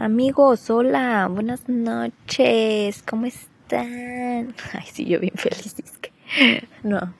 Amigos, 0.00 0.70
hola, 0.70 1.28
buenas 1.30 1.68
noches, 1.68 3.02
¿cómo 3.02 3.26
están? 3.26 4.54
Ay, 4.72 4.86
sí, 4.90 5.04
yo 5.04 5.20
bien 5.20 5.34
feliz, 5.34 5.74
es 5.78 5.98
que 5.98 6.10
no, 6.82 7.12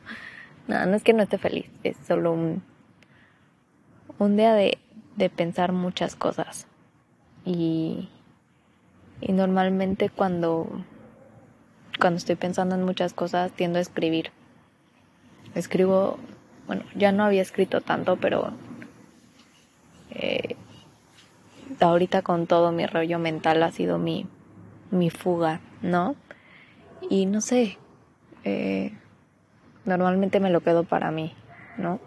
no, 0.66 0.86
no 0.86 0.96
es 0.96 1.02
que 1.02 1.12
no 1.12 1.22
esté 1.22 1.36
feliz, 1.36 1.66
es 1.84 1.98
solo 2.08 2.32
un, 2.32 2.62
un 4.18 4.34
día 4.38 4.54
de, 4.54 4.78
de 5.16 5.28
pensar 5.28 5.72
muchas 5.72 6.16
cosas 6.16 6.66
y, 7.44 8.08
y 9.20 9.32
normalmente 9.32 10.08
cuando, 10.08 10.66
cuando 12.00 12.16
estoy 12.16 12.36
pensando 12.36 12.76
en 12.76 12.84
muchas 12.84 13.12
cosas 13.12 13.52
tiendo 13.52 13.78
a 13.78 13.82
escribir. 13.82 14.30
Escribo, 15.54 16.18
bueno, 16.66 16.84
ya 16.94 17.12
no 17.12 17.24
había 17.24 17.42
escrito 17.42 17.82
tanto, 17.82 18.16
pero 18.16 18.54
eh, 20.12 20.56
ahorita 21.80 22.22
con 22.22 22.46
todo 22.46 22.72
mi 22.72 22.86
rollo 22.86 23.18
mental 23.18 23.62
ha 23.62 23.72
sido 23.72 23.98
mi, 23.98 24.26
mi 24.90 25.10
fuga, 25.10 25.60
¿no? 25.82 26.16
Y 27.08 27.26
no 27.26 27.40
sé, 27.40 27.78
eh, 28.44 28.92
normalmente 29.84 30.40
me 30.40 30.50
lo 30.50 30.60
quedo 30.60 30.84
para 30.84 31.10
mí, 31.10 31.34
¿no? 31.76 32.00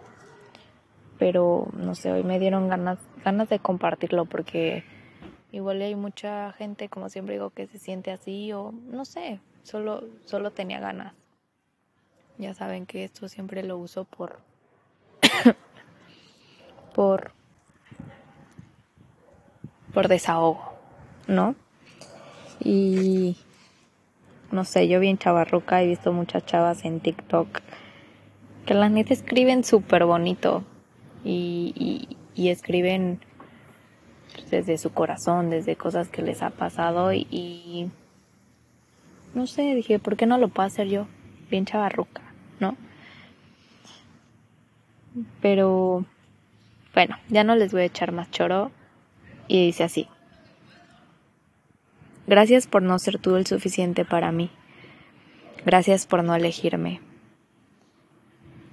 Pero 1.18 1.68
no 1.74 1.94
sé, 1.94 2.12
hoy 2.12 2.22
me 2.22 2.38
dieron 2.38 2.68
ganas, 2.68 2.98
ganas 3.24 3.48
de 3.48 3.58
compartirlo 3.58 4.24
porque 4.24 4.84
igual 5.52 5.80
hay 5.82 5.94
mucha 5.94 6.52
gente, 6.52 6.88
como 6.88 7.08
siempre 7.08 7.34
digo, 7.34 7.50
que 7.50 7.66
se 7.66 7.78
siente 7.78 8.10
así 8.10 8.52
o 8.52 8.72
no 8.72 9.04
sé, 9.04 9.40
solo, 9.62 10.04
solo 10.24 10.50
tenía 10.50 10.80
ganas. 10.80 11.14
Ya 12.36 12.52
saben 12.52 12.86
que 12.86 13.04
esto 13.04 13.28
siempre 13.28 13.62
lo 13.62 13.78
uso 13.78 14.04
por, 14.04 14.40
por 16.94 17.32
por 19.94 20.08
desahogo, 20.08 20.74
¿no? 21.28 21.54
Y 22.60 23.36
no 24.50 24.64
sé, 24.64 24.88
yo 24.88 25.00
bien 25.00 25.16
chavarruca 25.16 25.82
he 25.82 25.86
visto 25.86 26.12
muchas 26.12 26.44
chavas 26.44 26.84
en 26.84 27.00
TikTok 27.00 27.60
que 28.66 28.74
la 28.74 28.88
neta 28.88 29.14
escriben 29.14 29.62
súper 29.62 30.04
bonito 30.04 30.64
y, 31.24 32.08
y, 32.34 32.48
escriben 32.48 33.20
desde 34.50 34.78
su 34.78 34.92
corazón, 34.92 35.50
desde 35.50 35.76
cosas 35.76 36.08
que 36.08 36.22
les 36.22 36.42
ha 36.42 36.50
pasado 36.50 37.12
y, 37.12 37.26
y, 37.30 37.90
no 39.34 39.46
sé, 39.46 39.74
dije, 39.74 39.98
¿por 39.98 40.16
qué 40.16 40.26
no 40.26 40.38
lo 40.38 40.48
puedo 40.48 40.66
hacer 40.66 40.88
yo? 40.88 41.06
Bien 41.50 41.66
chavarruca, 41.66 42.22
¿no? 42.60 42.76
Pero 45.40 46.04
bueno, 46.94 47.16
ya 47.28 47.44
no 47.44 47.54
les 47.54 47.72
voy 47.72 47.82
a 47.82 47.86
echar 47.86 48.12
más 48.12 48.30
choro 48.30 48.70
y 49.48 49.66
dice 49.66 49.84
así. 49.84 50.08
Gracias 52.26 52.66
por 52.66 52.82
no 52.82 52.98
ser 52.98 53.18
tú 53.18 53.36
el 53.36 53.46
suficiente 53.46 54.04
para 54.04 54.32
mí. 54.32 54.50
Gracias 55.66 56.06
por 56.06 56.24
no 56.24 56.34
elegirme. 56.34 57.00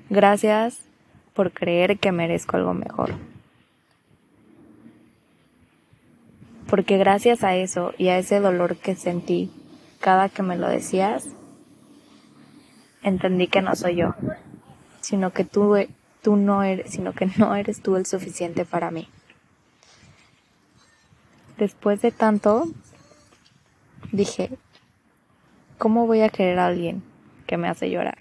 Gracias 0.09 0.80
por 1.33 1.52
creer 1.52 2.00
que 2.00 2.11
merezco 2.11 2.58
algo 2.58 2.73
mejor. 2.73 3.13
Porque 6.69 6.97
gracias 6.97 7.44
a 7.44 7.56
eso 7.56 7.94
y 7.97 8.08
a 8.08 8.17
ese 8.17 8.39
dolor 8.39 8.78
que 8.78 8.95
sentí 8.95 9.52
cada 10.00 10.30
que 10.30 10.44
me 10.44 10.58
lo 10.58 10.67
decías, 10.69 11.28
entendí 13.03 13.47
que 13.47 13.61
no 13.61 13.75
soy 13.75 13.97
yo, 13.97 14.16
sino 15.02 15.31
que 15.31 15.44
tú, 15.44 15.75
no 16.25 16.63
eres, 16.63 16.91
sino 16.91 17.13
que 17.13 17.25
no 17.38 17.56
eres 17.56 17.81
tú 17.81 17.97
el 17.97 18.06
suficiente 18.06 18.63
para 18.63 18.91
mí 18.91 19.09
después 21.62 22.02
de 22.02 22.09
tanto, 22.09 22.66
dije, 24.12 24.58
¿cómo 25.78 26.08
voy 26.08 26.22
a 26.22 26.30
querer 26.30 26.58
a 26.58 26.66
alguien 26.66 27.03
que 27.45 27.56
me 27.56 27.70
hace 27.70 27.92
llorar? 27.92 28.18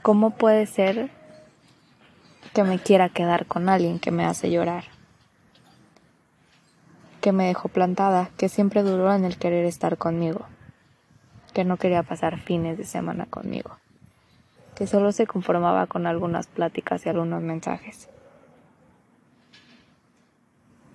¿Cómo 0.00 0.30
puede 0.30 0.66
ser 0.66 1.10
que 2.54 2.62
me 2.62 2.78
quiera 2.78 3.08
quedar 3.08 3.46
con 3.46 3.68
alguien 3.68 3.98
que 3.98 4.12
me 4.12 4.24
hace 4.24 4.48
llorar? 4.48 4.84
Que 7.20 7.32
me 7.32 7.48
dejó 7.48 7.68
plantada, 7.68 8.30
que 8.36 8.48
siempre 8.48 8.84
duró 8.84 9.12
en 9.12 9.24
el 9.24 9.38
querer 9.38 9.64
estar 9.64 9.98
conmigo, 9.98 10.46
que 11.52 11.64
no 11.64 11.78
quería 11.78 12.04
pasar 12.04 12.38
fines 12.38 12.78
de 12.78 12.84
semana 12.84 13.26
conmigo, 13.26 13.76
que 14.76 14.86
solo 14.86 15.10
se 15.10 15.26
conformaba 15.26 15.88
con 15.88 16.06
algunas 16.06 16.46
pláticas 16.46 17.04
y 17.06 17.08
algunos 17.08 17.42
mensajes. 17.42 18.08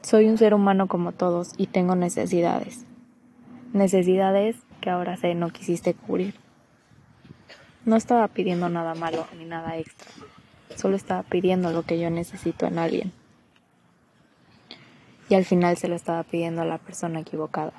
Soy 0.08 0.30
un 0.30 0.38
ser 0.38 0.54
humano 0.54 0.88
como 0.88 1.12
todos 1.12 1.52
y 1.58 1.68
tengo 1.68 1.94
necesidades. 1.98 2.86
Necesidades 3.74 4.56
que 4.80 4.90
ahora 4.90 5.18
sé 5.18 5.36
no 5.36 5.50
quisiste 5.50 5.94
cubrir. 5.94 6.34
No 7.84 7.98
estaba 7.98 8.26
pidiendo 8.30 8.70
nada 8.70 8.96
malo 8.96 9.28
ni 9.38 9.44
nada 9.44 9.78
extra. 9.78 10.10
Solo 10.78 10.96
estaba 10.96 11.24
pidiendo 11.24 11.72
lo 11.74 11.84
que 11.84 12.00
yo 12.00 12.10
necesito 12.10 12.66
en 12.68 12.80
alguien. 12.80 13.12
Y 15.28 15.36
al 15.36 15.44
final 15.44 15.76
se 15.76 15.90
lo 15.90 15.96
estaba 15.96 16.24
pidiendo 16.24 16.62
a 16.62 16.66
la 16.66 16.78
persona 16.78 17.20
equivocada. 17.20 17.74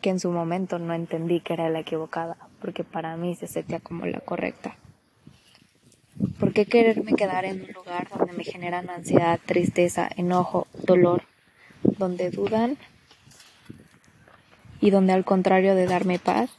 Que 0.00 0.10
en 0.10 0.18
su 0.18 0.32
momento 0.32 0.80
no 0.80 0.94
entendí 0.94 1.38
que 1.38 1.52
era 1.52 1.70
la 1.70 1.78
equivocada, 1.78 2.36
porque 2.60 2.82
para 2.82 3.16
mí 3.16 3.36
se 3.36 3.46
sentía 3.46 3.78
como 3.78 4.04
la 4.06 4.18
correcta. 4.18 4.74
¿Por 6.38 6.52
qué 6.52 6.66
quererme 6.66 7.14
quedar 7.14 7.44
en 7.44 7.62
un 7.62 7.72
lugar 7.72 8.08
donde 8.10 8.32
me 8.34 8.44
generan 8.44 8.90
ansiedad, 8.90 9.40
tristeza, 9.44 10.08
enojo, 10.16 10.66
dolor, 10.92 11.22
donde 11.82 12.30
dudan 12.30 12.76
y 14.80 14.90
donde 14.90 15.12
al 15.12 15.24
contrario 15.24 15.74
de 15.74 15.86
darme 15.86 16.18
paz, 16.18 16.50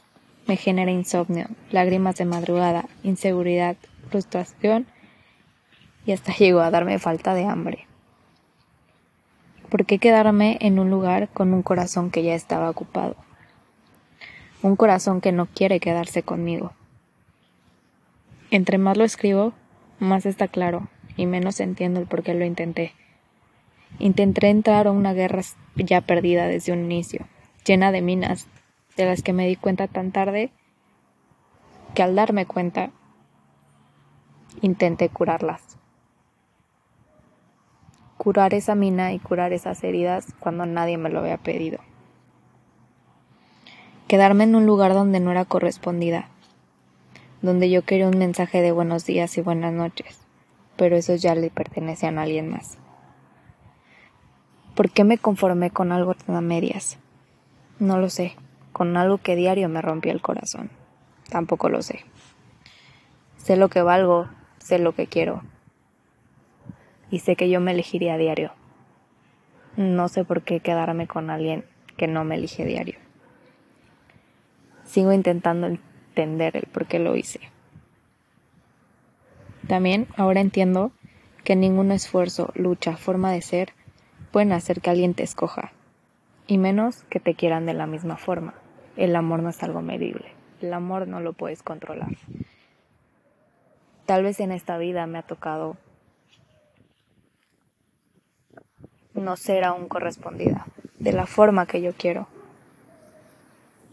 me 0.46 0.56
genera 0.56 0.90
insomnio, 0.90 1.46
lágrimas 1.70 2.16
de 2.16 2.24
madrugada, 2.24 2.86
inseguridad, 3.02 3.76
frustración 4.10 4.86
y 6.06 6.12
hasta 6.12 6.34
llegó 6.38 6.60
a 6.60 6.70
darme 6.70 6.98
falta 6.98 7.34
de 7.34 7.44
hambre? 7.44 7.86
¿Por 9.70 9.86
qué 9.86 9.98
quedarme 9.98 10.58
en 10.60 10.78
un 10.78 10.90
lugar 10.90 11.28
con 11.28 11.52
un 11.52 11.62
corazón 11.62 12.10
que 12.10 12.22
ya 12.22 12.34
estaba 12.34 12.70
ocupado? 12.70 13.16
Un 14.62 14.76
corazón 14.76 15.20
que 15.20 15.32
no 15.32 15.46
quiere 15.46 15.80
quedarse 15.80 16.22
conmigo. 16.22 16.72
Entre 18.50 18.78
más 18.78 18.96
lo 18.96 19.04
escribo, 19.04 19.52
más 19.98 20.26
está 20.26 20.48
claro 20.48 20.88
y 21.16 21.26
menos 21.26 21.60
entiendo 21.60 22.00
el 22.00 22.06
por 22.06 22.22
qué 22.22 22.34
lo 22.34 22.44
intenté. 22.44 22.92
Intenté 23.98 24.48
entrar 24.48 24.86
a 24.86 24.92
una 24.92 25.12
guerra 25.12 25.42
ya 25.76 26.00
perdida 26.00 26.46
desde 26.46 26.72
un 26.72 26.84
inicio, 26.84 27.26
llena 27.64 27.92
de 27.92 28.02
minas, 28.02 28.48
de 28.96 29.06
las 29.06 29.22
que 29.22 29.32
me 29.32 29.46
di 29.46 29.56
cuenta 29.56 29.88
tan 29.88 30.12
tarde 30.12 30.50
que 31.94 32.02
al 32.02 32.16
darme 32.16 32.46
cuenta 32.46 32.90
intenté 34.62 35.08
curarlas. 35.08 35.78
Curar 38.18 38.54
esa 38.54 38.74
mina 38.74 39.12
y 39.12 39.18
curar 39.18 39.52
esas 39.52 39.82
heridas 39.84 40.26
cuando 40.40 40.66
nadie 40.66 40.98
me 40.98 41.10
lo 41.10 41.20
había 41.20 41.36
pedido. 41.38 41.78
Quedarme 44.08 44.44
en 44.44 44.54
un 44.54 44.66
lugar 44.66 44.94
donde 44.94 45.20
no 45.20 45.30
era 45.30 45.44
correspondida, 45.44 46.28
donde 47.42 47.70
yo 47.70 47.82
quería 47.82 48.08
un 48.08 48.18
mensaje 48.18 48.60
de 48.60 48.72
buenos 48.72 49.04
días 49.06 49.36
y 49.38 49.40
buenas 49.40 49.72
noches, 49.72 50.18
pero 50.76 50.96
esos 50.96 51.22
ya 51.22 51.34
le 51.34 51.50
pertenecían 51.50 52.18
a 52.18 52.22
alguien 52.22 52.48
más. 52.48 52.78
¿Por 54.74 54.90
qué 54.90 55.04
me 55.04 55.18
conformé 55.18 55.70
con 55.70 55.92
algo 55.92 56.14
tan 56.14 56.34
a 56.34 56.40
medias? 56.40 56.98
No 57.78 57.98
lo 57.98 58.10
sé, 58.10 58.34
con 58.72 58.96
algo 58.96 59.18
que 59.18 59.36
diario 59.36 59.68
me 59.68 59.80
rompía 59.80 60.12
el 60.12 60.20
corazón. 60.20 60.68
Tampoco 61.28 61.68
lo 61.68 61.80
sé. 61.80 62.04
Sé 63.36 63.56
lo 63.56 63.68
que 63.68 63.82
valgo, 63.82 64.28
sé 64.58 64.80
lo 64.80 64.92
que 64.92 65.06
quiero. 65.06 65.42
Y 67.08 67.20
sé 67.20 67.36
que 67.36 67.48
yo 67.48 67.60
me 67.60 67.70
elegiría 67.70 68.14
a 68.14 68.18
diario. 68.18 68.52
No 69.76 70.08
sé 70.08 70.24
por 70.24 70.42
qué 70.42 70.58
quedarme 70.58 71.06
con 71.06 71.30
alguien 71.30 71.64
que 71.96 72.08
no 72.08 72.24
me 72.24 72.34
elige 72.34 72.64
diario. 72.64 72.98
Sigo 74.82 75.12
intentando 75.12 75.68
entender 75.68 76.56
el 76.56 76.66
por 76.66 76.86
qué 76.86 76.98
lo 76.98 77.14
hice. 77.16 77.40
También 79.68 80.08
ahora 80.16 80.40
entiendo 80.40 80.90
que 81.44 81.54
ningún 81.54 81.92
esfuerzo, 81.92 82.50
lucha, 82.54 82.96
forma 82.96 83.30
de 83.30 83.40
ser 83.40 83.72
pueden 84.34 84.50
hacer 84.50 84.80
que 84.80 84.90
alguien 84.90 85.14
te 85.14 85.22
escoja, 85.22 85.70
y 86.48 86.58
menos 86.58 87.04
que 87.04 87.20
te 87.20 87.36
quieran 87.36 87.66
de 87.66 87.72
la 87.72 87.86
misma 87.86 88.16
forma. 88.16 88.54
El 88.96 89.14
amor 89.14 89.44
no 89.44 89.48
es 89.48 89.62
algo 89.62 89.80
medible, 89.80 90.32
el 90.60 90.74
amor 90.74 91.06
no 91.06 91.20
lo 91.20 91.34
puedes 91.34 91.62
controlar. 91.62 92.08
Tal 94.06 94.24
vez 94.24 94.40
en 94.40 94.50
esta 94.50 94.76
vida 94.76 95.06
me 95.06 95.18
ha 95.18 95.22
tocado 95.22 95.76
no 99.12 99.36
ser 99.36 99.62
aún 99.62 99.86
correspondida 99.86 100.66
de 100.98 101.12
la 101.12 101.26
forma 101.26 101.66
que 101.66 101.80
yo 101.80 101.92
quiero, 101.92 102.26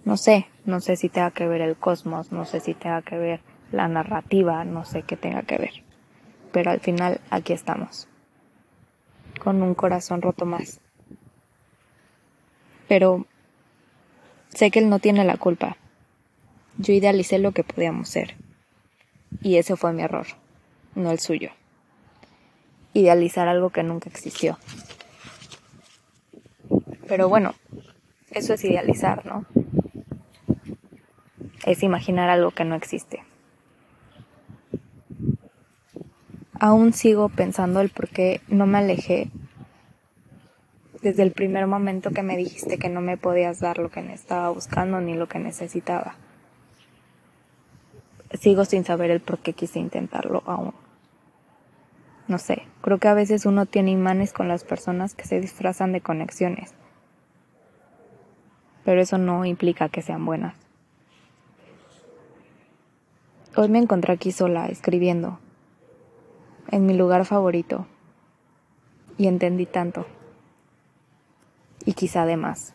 no 0.06 0.18
sé, 0.18 0.48
no 0.66 0.80
sé 0.80 0.96
si 0.96 1.08
tenga 1.08 1.30
que 1.30 1.48
ver 1.48 1.62
el 1.62 1.76
cosmos, 1.76 2.32
no 2.32 2.46
sé 2.46 2.62
si 2.62 2.74
tenga 2.74 3.04
que 3.04 3.20
ver 3.20 3.42
la 3.72 3.88
narrativa, 3.88 4.66
no 4.66 4.86
sé 4.86 5.04
qué 5.04 5.18
tenga 5.18 5.44
que 5.44 5.60
ver. 5.60 5.84
Pero 6.52 6.72
al 6.72 6.80
final 6.80 7.22
aquí 7.30 7.54
estamos. 7.54 8.08
Con 9.44 9.64
un 9.64 9.74
corazón 9.74 10.22
roto 10.22 10.46
más. 10.46 10.80
Pero 12.88 13.26
sé 14.50 14.70
que 14.70 14.78
él 14.78 14.90
no 14.90 15.00
tiene 15.00 15.26
la 15.26 15.38
culpa. 15.38 15.78
Yo 16.78 16.94
idealicé 16.94 17.40
lo 17.40 17.52
que 17.52 17.64
podíamos 17.64 18.08
ser. 18.08 18.36
Y 19.42 19.58
ese 19.58 19.76
fue 19.76 19.94
mi 19.94 20.04
error, 20.04 20.28
no 20.94 21.10
el 21.10 21.20
suyo. 21.20 21.50
Idealizar 22.94 23.48
algo 23.48 23.72
que 23.72 23.82
nunca 23.82 24.10
existió. 24.10 24.60
Pero 27.08 27.28
bueno, 27.28 27.56
eso 28.30 28.54
es 28.54 28.64
idealizar, 28.64 29.26
¿no? 29.26 29.46
Es 31.66 31.82
imaginar 31.82 32.30
algo 32.30 32.52
que 32.52 32.66
no 32.66 32.76
existe. 32.76 33.24
Aún 36.64 36.94
sigo 36.94 37.30
pensando 37.30 37.82
el 37.82 37.90
por 37.90 38.08
qué 38.08 38.42
no 38.48 38.68
me 38.68 38.78
alejé 38.78 39.32
desde 41.02 41.24
el 41.24 41.32
primer 41.32 41.66
momento 41.66 42.12
que 42.12 42.22
me 42.22 42.38
dijiste 42.38 42.78
que 42.78 42.88
no 42.88 43.02
me 43.02 43.18
podías 43.18 43.60
dar 43.60 43.80
lo 43.80 43.90
que 43.90 44.00
estaba 44.14 44.52
buscando 44.52 45.02
ni 45.02 45.16
lo 45.16 45.28
que 45.28 45.40
necesitaba. 45.40 46.16
Sigo 48.40 48.66
sin 48.66 48.86
saber 48.86 49.10
el 49.10 49.22
por 49.22 49.40
qué 49.40 49.54
quise 49.54 49.80
intentarlo 49.80 50.44
aún. 50.46 50.76
No 52.28 52.38
sé, 52.38 52.68
creo 52.82 53.00
que 53.00 53.08
a 53.08 53.16
veces 53.16 53.48
uno 53.48 53.66
tiene 53.66 53.90
imanes 53.90 54.32
con 54.32 54.48
las 54.48 54.64
personas 54.64 55.16
que 55.16 55.26
se 55.26 55.42
disfrazan 55.42 55.92
de 55.92 56.02
conexiones 56.02 56.76
pero 58.84 59.02
eso 59.02 59.18
no 59.18 59.46
implica 59.46 59.90
que 59.90 60.02
sean 60.02 60.26
buenas. 60.26 60.56
Hoy 63.56 63.70
me 63.70 63.80
encontré 63.80 64.14
aquí 64.14 64.32
sola, 64.32 64.68
escribiendo, 64.68 65.40
en 66.72 66.86
mi 66.86 66.94
lugar 66.94 67.26
favorito, 67.26 67.86
y 69.18 69.28
entendí 69.28 69.66
tanto, 69.66 70.06
y 71.86 71.94
quizá 71.94 72.26
de 72.26 72.38
más. 72.38 72.74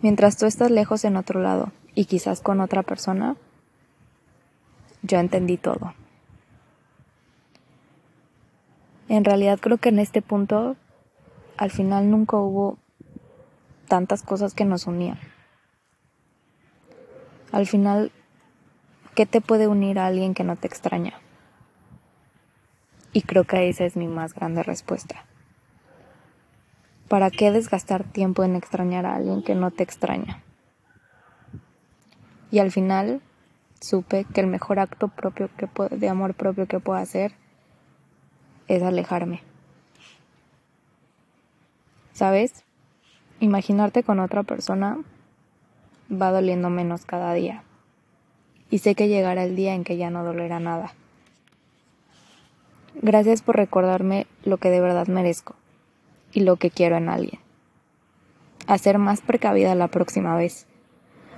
Mientras 0.00 0.36
tú 0.36 0.46
estás 0.46 0.70
lejos 0.70 1.04
en 1.04 1.16
otro 1.16 1.40
lado, 1.40 1.72
y 1.94 2.06
quizás 2.06 2.40
con 2.40 2.60
otra 2.60 2.82
persona, 2.82 3.36
yo 5.02 5.18
entendí 5.18 5.56
todo. 5.56 5.94
En 9.08 9.24
realidad 9.24 9.58
creo 9.60 9.76
que 9.78 9.90
en 9.90 9.98
este 9.98 10.22
punto, 10.22 10.76
al 11.56 11.70
final 11.70 12.10
nunca 12.10 12.36
hubo 12.38 12.78
tantas 13.86 14.22
cosas 14.22 14.54
que 14.54 14.64
nos 14.64 14.86
unían. 14.86 15.18
Al 17.50 17.66
final, 17.66 18.10
¿qué 19.14 19.26
te 19.26 19.40
puede 19.40 19.68
unir 19.68 19.98
a 19.98 20.06
alguien 20.06 20.34
que 20.34 20.44
no 20.44 20.56
te 20.56 20.66
extraña? 20.66 21.14
Y 23.12 23.22
creo 23.22 23.44
que 23.44 23.68
esa 23.68 23.84
es 23.84 23.96
mi 23.96 24.06
más 24.08 24.34
grande 24.34 24.62
respuesta. 24.62 25.26
¿Para 27.08 27.30
qué 27.30 27.50
desgastar 27.50 28.04
tiempo 28.04 28.42
en 28.42 28.56
extrañar 28.56 29.04
a 29.04 29.16
alguien 29.16 29.42
que 29.42 29.54
no 29.54 29.70
te 29.70 29.82
extraña? 29.82 30.42
Y 32.50 32.58
al 32.58 32.70
final 32.70 33.20
supe 33.80 34.24
que 34.32 34.40
el 34.40 34.46
mejor 34.46 34.78
acto 34.78 35.08
propio 35.08 35.50
que 35.56 35.68
de 35.96 36.08
amor 36.08 36.34
propio 36.34 36.66
que 36.66 36.80
puedo 36.80 36.98
hacer 36.98 37.32
es 38.68 38.82
alejarme. 38.82 39.42
¿Sabes? 42.12 42.64
Imaginarte 43.40 44.02
con 44.04 44.20
otra 44.20 44.42
persona 44.42 44.98
va 46.10 46.30
doliendo 46.30 46.70
menos 46.70 47.04
cada 47.04 47.34
día. 47.34 47.64
Y 48.72 48.78
sé 48.78 48.94
que 48.94 49.08
llegará 49.08 49.44
el 49.44 49.54
día 49.54 49.74
en 49.74 49.84
que 49.84 49.98
ya 49.98 50.08
no 50.08 50.24
dolerá 50.24 50.58
nada. 50.58 50.94
Gracias 53.02 53.42
por 53.42 53.54
recordarme 53.56 54.26
lo 54.44 54.56
que 54.56 54.70
de 54.70 54.80
verdad 54.80 55.08
merezco 55.08 55.56
y 56.32 56.40
lo 56.40 56.56
que 56.56 56.70
quiero 56.70 56.96
en 56.96 57.10
alguien. 57.10 57.38
A 58.66 58.78
ser 58.78 58.96
más 58.96 59.20
precavida 59.20 59.74
la 59.74 59.88
próxima 59.88 60.34
vez. 60.36 60.66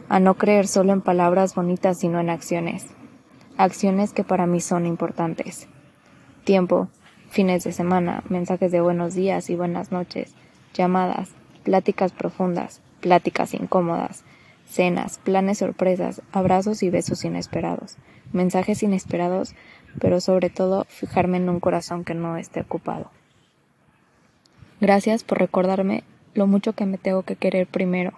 A 0.08 0.20
no 0.20 0.34
creer 0.34 0.68
solo 0.68 0.92
en 0.92 1.00
palabras 1.00 1.56
bonitas, 1.56 1.98
sino 1.98 2.20
en 2.20 2.30
acciones. 2.30 2.86
Acciones 3.56 4.12
que 4.12 4.22
para 4.22 4.46
mí 4.46 4.60
son 4.60 4.86
importantes. 4.86 5.66
Tiempo, 6.44 6.86
fines 7.30 7.64
de 7.64 7.72
semana, 7.72 8.22
mensajes 8.28 8.70
de 8.70 8.80
buenos 8.80 9.14
días 9.14 9.50
y 9.50 9.56
buenas 9.56 9.90
noches, 9.90 10.36
llamadas, 10.72 11.30
pláticas 11.64 12.12
profundas, 12.12 12.80
pláticas 13.00 13.54
incómodas, 13.54 14.22
cenas, 14.66 15.18
planes 15.22 15.58
sorpresas, 15.58 16.22
abrazos 16.32 16.82
y 16.82 16.90
besos 16.90 17.24
inesperados, 17.24 17.96
mensajes 18.32 18.82
inesperados, 18.82 19.54
pero 20.00 20.20
sobre 20.20 20.50
todo 20.50 20.86
fijarme 20.88 21.36
en 21.36 21.48
un 21.48 21.60
corazón 21.60 22.04
que 22.04 22.14
no 22.14 22.36
esté 22.36 22.60
ocupado. 22.60 23.10
Gracias 24.80 25.24
por 25.24 25.38
recordarme 25.38 26.04
lo 26.34 26.46
mucho 26.46 26.72
que 26.72 26.86
me 26.86 26.98
tengo 26.98 27.22
que 27.22 27.36
querer 27.36 27.66
primero, 27.66 28.12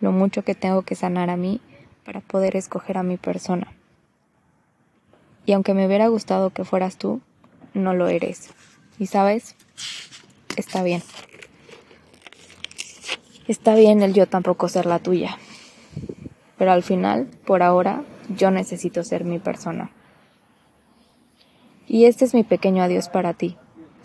lo 0.00 0.12
mucho 0.12 0.42
que 0.42 0.54
tengo 0.54 0.82
que 0.82 0.94
sanar 0.94 1.30
a 1.30 1.36
mí 1.36 1.60
para 2.04 2.20
poder 2.20 2.56
escoger 2.56 2.98
a 2.98 3.02
mi 3.02 3.16
persona. 3.16 3.72
Y 5.46 5.52
aunque 5.52 5.74
me 5.74 5.86
hubiera 5.86 6.08
gustado 6.08 6.50
que 6.50 6.64
fueras 6.64 6.96
tú, 6.96 7.20
no 7.74 7.94
lo 7.94 8.08
eres. 8.08 8.50
Y 8.98 9.06
sabes, 9.06 9.56
está 10.56 10.82
bien. 10.82 11.02
Está 13.46 13.74
bien 13.74 14.02
el 14.02 14.14
yo 14.14 14.26
tampoco 14.26 14.68
ser 14.68 14.86
la 14.86 15.00
tuya. 15.00 15.36
Pero 16.58 16.72
al 16.72 16.82
final, 16.82 17.28
por 17.46 17.62
ahora, 17.62 18.02
yo 18.28 18.50
necesito 18.50 19.02
ser 19.02 19.24
mi 19.24 19.38
persona. 19.38 19.90
Y 21.86 22.06
este 22.06 22.24
es 22.24 22.34
mi 22.34 22.44
pequeño 22.44 22.82
adiós 22.82 23.08
para 23.08 23.34
ti, 23.34 23.56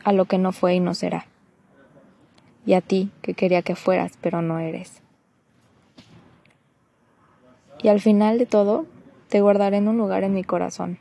a 0.03 0.11
lo 0.11 0.25
que 0.25 0.37
no 0.37 0.51
fue 0.51 0.75
y 0.75 0.79
no 0.79 0.93
será. 0.93 1.27
Y 2.65 2.73
a 2.73 2.81
ti, 2.81 3.11
que 3.21 3.33
quería 3.33 3.61
que 3.61 3.75
fueras, 3.75 4.13
pero 4.21 4.41
no 4.41 4.59
eres. 4.59 5.01
Y 7.81 7.87
al 7.87 8.01
final 8.01 8.37
de 8.37 8.45
todo, 8.45 8.85
te 9.29 9.41
guardaré 9.41 9.77
en 9.77 9.87
un 9.87 9.97
lugar 9.97 10.23
en 10.23 10.33
mi 10.33 10.43
corazón, 10.43 10.97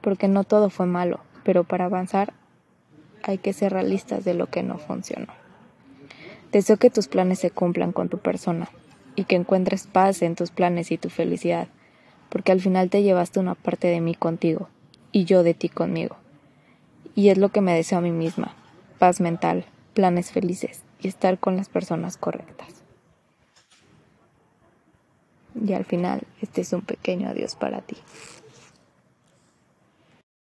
porque 0.00 0.28
no 0.28 0.44
todo 0.44 0.68
fue 0.68 0.86
malo, 0.86 1.20
pero 1.44 1.64
para 1.64 1.86
avanzar 1.86 2.34
hay 3.22 3.38
que 3.38 3.52
ser 3.52 3.72
realistas 3.72 4.24
de 4.24 4.34
lo 4.34 4.48
que 4.48 4.62
no 4.62 4.78
funcionó. 4.78 5.32
Deseo 6.52 6.76
que 6.76 6.90
tus 6.90 7.08
planes 7.08 7.38
se 7.38 7.50
cumplan 7.50 7.92
con 7.92 8.08
tu 8.08 8.18
persona 8.18 8.68
y 9.18 9.24
que 9.24 9.34
encuentres 9.34 9.88
paz 9.88 10.22
en 10.22 10.36
tus 10.36 10.52
planes 10.52 10.92
y 10.92 10.96
tu 10.96 11.10
felicidad, 11.10 11.66
porque 12.28 12.52
al 12.52 12.60
final 12.60 12.88
te 12.88 13.02
llevaste 13.02 13.40
una 13.40 13.56
parte 13.56 13.88
de 13.88 14.00
mí 14.00 14.14
contigo 14.14 14.68
y 15.10 15.24
yo 15.24 15.42
de 15.42 15.54
ti 15.54 15.68
conmigo. 15.68 16.16
Y 17.16 17.30
es 17.30 17.36
lo 17.36 17.48
que 17.48 17.60
me 17.60 17.74
deseo 17.74 17.98
a 17.98 18.00
mí 18.00 18.12
misma, 18.12 18.54
paz 19.00 19.20
mental, 19.20 19.64
planes 19.92 20.30
felices 20.30 20.84
y 21.00 21.08
estar 21.08 21.36
con 21.40 21.56
las 21.56 21.68
personas 21.68 22.16
correctas. 22.16 22.68
Y 25.66 25.72
al 25.72 25.84
final, 25.84 26.22
este 26.40 26.60
es 26.60 26.72
un 26.72 26.82
pequeño 26.82 27.28
adiós 27.28 27.56
para 27.56 27.80
ti. 27.80 27.96